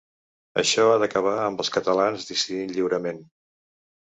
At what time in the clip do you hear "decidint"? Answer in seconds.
2.33-2.75